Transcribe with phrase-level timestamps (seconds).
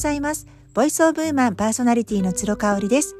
[0.00, 0.46] ざいます。
[0.72, 3.16] ボイスオブウーマンパーソナリティの鶴香織です。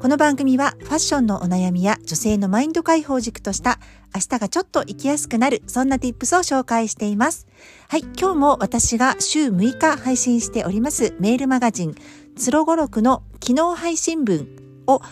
[0.00, 3.78] この番組はファッションのお悩みや女性のマインド解放軸とした
[4.14, 7.46] 明日がちょっと生きやすくなるそんな tips を紹介しています。
[7.88, 11.94] はい、今日も私が週6日配信しておりますメールマガジン
[12.36, 14.48] 鶴語録の機能配信文
[14.86, 15.02] を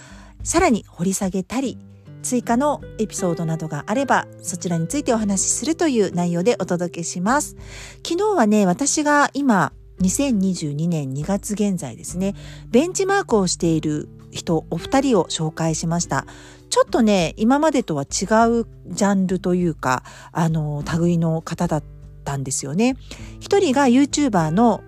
[0.43, 1.77] さらに掘り下げたり
[2.23, 7.57] 追加のエピソードなどがあればそちらについてお話しするという内容でお届けします。
[8.07, 12.35] 昨日はね、私が今2022年2月現在ですね、
[12.71, 16.27] ベンチマークをしている人お二人を紹介しました。
[16.71, 21.85] ちょっとね、今までとは違うジャンルというか、あの、類の方だっ
[22.25, 22.97] たんですよね。
[23.41, 24.83] 一人が YouTuber の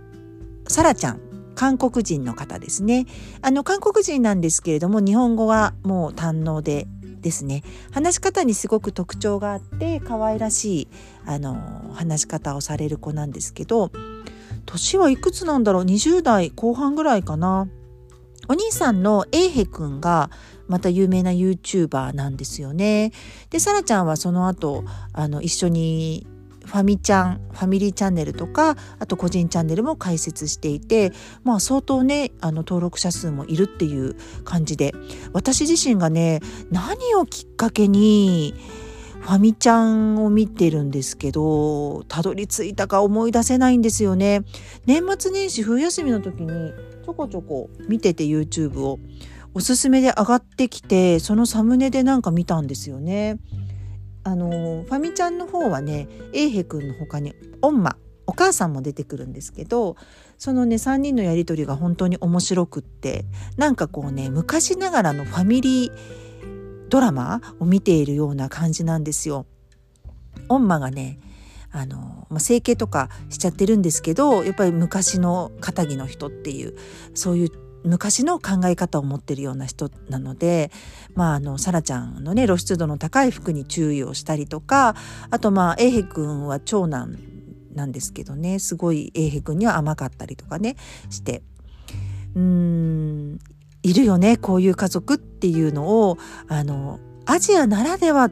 [0.68, 1.20] サラちゃん。
[1.54, 3.06] 韓国人の方ですね。
[3.42, 6.86] あの、韓国人なんですけれども、日本語はもう堪能で
[7.22, 10.88] ですね話し方にすごく特徴があって可愛らしい
[11.24, 11.56] あの
[11.94, 13.92] 話し方をされる子なんですけど
[14.66, 17.68] 年はいくつなんだろう？20代後半ぐらいかな。
[18.48, 20.30] お兄さんのエイヘくんが
[20.66, 23.12] また有名な YouTuber なんですよね。
[23.50, 26.26] で、サラちゃんはその後、あの、一緒に
[26.64, 31.12] ファミちゃん、ファミリーチャンネルとか、あと個人チャンネルも開設していて、
[31.44, 34.94] まあ相当ね、あの登録者数もいるっていう感じで、
[35.32, 38.54] 私自身がね、何をきっかけに、
[39.22, 44.42] ファミちゃんを見てるんですけど、たどり着いたか思い出せないんですよね。
[44.84, 46.72] 年末年始冬休みの時に
[47.04, 48.98] ちょこちょこ見てて YouTube を
[49.54, 53.38] おすすめで上がってきて、そのサムネでなんか見たんですよね。
[54.24, 59.96] あのファミちゃんの方はね英平くんの他にオンマお母さんも出てくるんですけど
[60.38, 63.24] そのね3人のやり取りが本当に面白くって
[63.56, 66.31] なんかこうね昔ながらのファミリー
[66.92, 69.46] ドラマを見ているような感じなんですよ。
[70.50, 71.18] オンマがね
[71.70, 76.76] あの、まあ、整形とかしちゃってるんですけどやっぱり昔の肩着の人っていう
[77.14, 77.48] そういう
[77.84, 80.70] 昔の考え方を持ってるような人なので、
[81.14, 84.94] まあ、あの、サラちゃんのね、露出度の高い服に注意をしたりとか、
[85.30, 87.18] あとまあ、エイヘ君は長男
[87.74, 90.76] なんですけどね、すごいエイヘ君には甘かったりとかね、
[91.10, 91.42] して、
[92.36, 93.38] うん、
[93.82, 98.30] いるよね、こういう家族っていうのを、あの、アジアならでは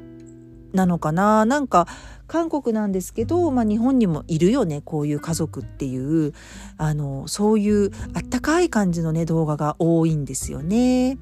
[0.72, 1.87] なのかななんか
[2.27, 6.33] 韓国なんですけど、まあ、日本にもいるよねこういう家族っていう
[6.77, 11.19] あのそういうあったかい感じのね動画が多いんですよね。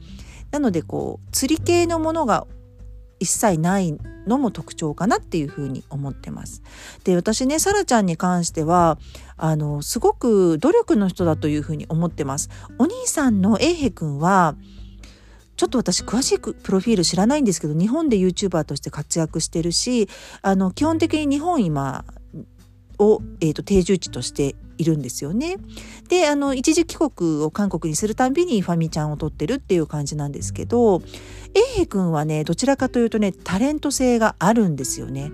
[0.50, 2.46] なのでこう釣り系のものが
[3.20, 3.96] 一切ない
[4.26, 6.62] のも特徴かなっていうふうに思ってます。
[7.04, 8.98] で私ねサラちゃんに関しては
[9.36, 12.50] あのすごく努力の人だというふうに思ってます。
[12.78, 14.56] お兄さんのエイヘ君は
[15.56, 20.08] ちょっと私詳しいプロフィール知らないんですけど日本で YouTuber として活躍してるし
[20.40, 22.04] あの基本的に日本今
[22.98, 25.56] を、えーと、定住地としているんですよね。
[26.08, 31.02] であの一時帰国を韓国にするたびにファミちゃんを撮ってるっていう感じなんですけど
[31.54, 35.30] エイヘ君はねどちらかというとねタレント性があるんですよね。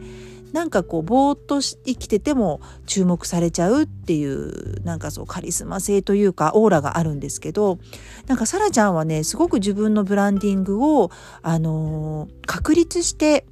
[0.55, 7.81] なんかこうぼーっと生きてても注目されちゃうっていうなんかそうカリスマ性というかオーラがあるんですけど
[8.29, 11.11] なんかサラちゃんはねすごく自分のブランディングを
[11.43, 13.47] あのー、確立して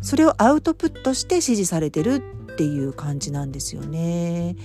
[0.00, 2.22] それをアウトプットして支持されてる
[2.52, 4.56] っていう感じなんですよね。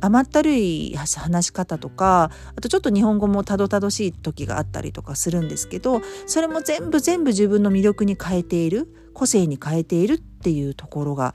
[0.00, 11.34] 甘ったるい話し方とかあとちょっと日本語もたどたどしい時があったりとかするんですけどそれも全部全部自分の魅力に変えている個性に変えているっていうところが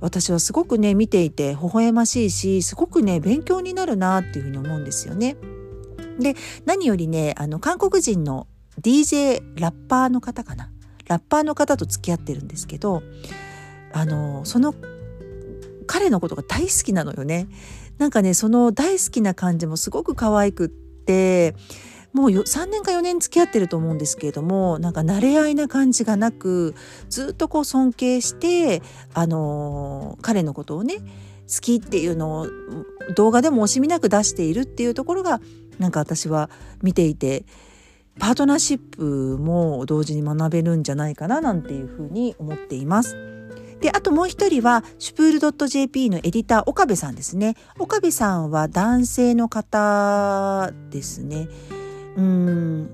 [0.00, 5.36] 私はすごくね見ていて微笑ましいしすごくね勉強になるなっていうふうに思うんですよね。
[6.18, 6.34] で
[6.66, 8.46] 何よりねあの韓国人の
[8.80, 10.70] DJ ラッパーの方かな
[11.06, 13.02] ラッパーの方と付き合ってるんですけど
[13.92, 14.74] あのその
[15.92, 17.48] 彼のことが大好きなのよね。
[17.98, 21.54] なんかねその大好きな感じもすごく可愛くって
[22.14, 26.74] もう3年か4年付き合ってると思うんですけれどもなんか慣れ合いな感じがなく
[27.10, 28.80] ずっとこう尊敬して
[29.12, 32.48] あのー、彼のことをね好きっていうのを
[33.14, 35.42] 動画でも惜しみなく出しているっていうところが
[35.78, 36.48] なんか私は
[36.82, 37.44] 見ていて
[38.18, 43.31] パートナーシップも同時に学べるんじゃないかななんていうふうに思っています。
[43.82, 47.56] で、あともう一人は、シュプール .jp のエディター、岡部さんですね。
[47.78, 51.48] 岡部さんは男性の方ですね。
[52.16, 52.90] うん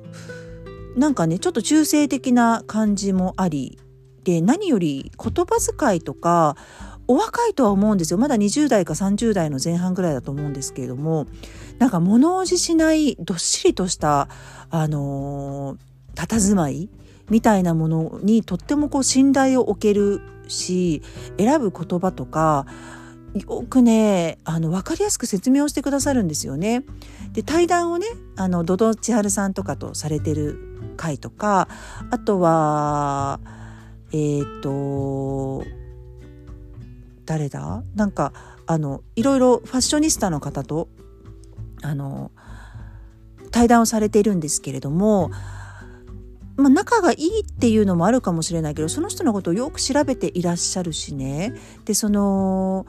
[0.96, 3.78] なんかねちょっと中性的な感じもあり
[4.24, 6.56] で何より言葉遣いとか
[7.06, 11.26] お若いとは思うんですよまだ20代か30代の前半ぐらいだと思うんですけれども
[11.78, 14.28] なんか物おじしないどっしりとした
[14.70, 16.90] あのー、佇まい
[17.30, 21.02] みたいなものにとってもこう信頼を置けるし
[21.38, 22.66] 選ぶ言葉とか
[23.34, 26.84] よくねあの分かりやすく説明をしてくださるんですよね。
[27.32, 28.06] で対談をね
[28.36, 31.68] あのドド千春さんとかとされてる回とか
[32.10, 33.40] あとは
[34.12, 35.64] えっ、ー、と
[37.26, 37.82] 誰だ？
[37.94, 38.32] なんか
[38.66, 40.88] あのいろいろファッショニスタの方と
[41.82, 42.30] あの
[43.50, 45.30] 対談をされているんですけれども
[46.58, 51.54] まあ、仲がいいっていうのもあるかもしれないけどその人のことをよく調べていらっしゃるしね。
[51.84, 52.84] でその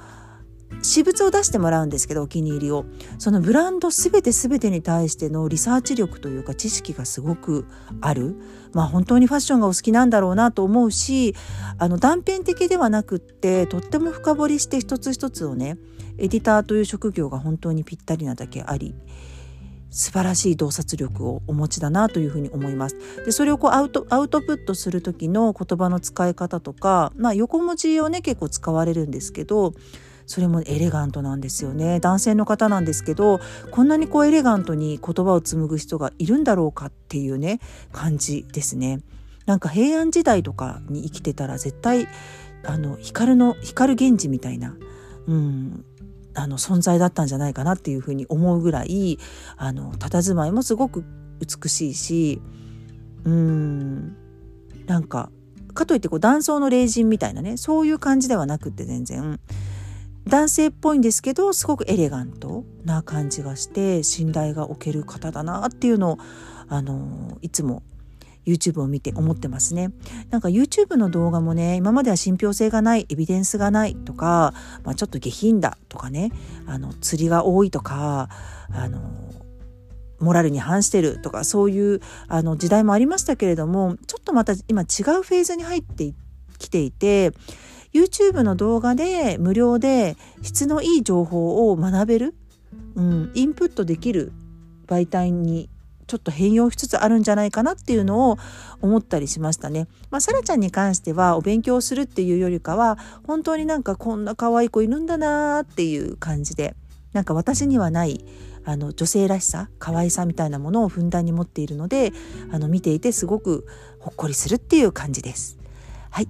[0.81, 2.85] 私物を出してもらうんですけどお気に入りを。
[3.19, 7.65] そのブランド全て全てに対してのリサーチ力というか知識がすごく
[8.01, 8.35] ある。
[8.73, 11.35] まあ本当にファッションがお好きなんだろうなと思うし
[11.77, 15.77] あの断片的ではなくってとっても深掘りして一つ一つをね
[16.17, 18.95] エディターという職業が本当にぴったりなだけあり。
[19.89, 22.95] 素晴らしい洞察力をお持ちだなというふうに思います。
[23.25, 29.73] でそれをこうアウトアウトプットする時の言葉の使い方とか、まあ、横文字をね結構使われるんですけど
[30.25, 33.39] それもエレガントなんですよね男性の方なんですけど
[33.71, 37.59] こんなにこうエレガントに言葉を紡ぐ人がいるんだろうかっていうね
[37.91, 39.01] 感じですね。
[39.47, 42.07] なんか平安時代とかに生きてたら絶対
[42.63, 44.75] あの光の光源氏みたいな、
[45.27, 45.85] うん、
[46.35, 49.17] あの存在だったんじゃないかなっていうふうに思うぐらい
[49.57, 51.03] あの佇まいもすごく
[51.39, 52.41] 美しいし
[53.23, 54.15] うん
[54.85, 55.31] なんか
[55.73, 59.39] かといってこう男装の霊人みたいなねそういう感じではなくって全然
[60.27, 66.17] 男性っぽいんですけどすごくエレガントな感じがして信頼がおける方だなっていうのを
[66.67, 67.81] あのいつも
[68.49, 69.91] YouTube を見て思ってますね。
[70.29, 74.53] なんか YouTube の動画もね今までは信憑性がないエビデンスがないとか、
[74.83, 76.31] まあ、ちょっと下品だとかね
[76.65, 78.29] あの釣りが多いとか
[78.71, 78.99] あの
[80.19, 86.13] モラルに反してるとかそういうあの時代もありましたけれどもちょっとまた今違うフェーズに入って
[86.57, 87.31] きていて
[87.93, 92.35] YouTube の動画で無料で質のいい情報を学べる、
[92.95, 94.31] うん、インプットできる
[94.87, 95.69] 媒体に
[96.09, 98.37] ちょっと変容しつつあるんじゃないかなっていうのを
[98.81, 99.87] 思ったりしましたね。
[100.09, 102.97] まあ、サラちゃんに関してはお勉強するっていうよりかは
[103.27, 106.75] 本当になんかこんな可愛い子いるんだなっていう感じで
[107.13, 108.25] なんか私にはない
[108.65, 112.11] あの女性らしさ可愛さみたいなものをふんだんに持っているので
[112.51, 113.67] あの見ていてすごく
[113.99, 115.59] ほっこりするっていう感じです。
[116.09, 116.27] はい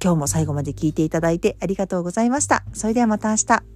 [0.00, 2.64] 今日も最後まで聞いていただいてありがとうございました。
[2.72, 3.75] それではまた明日。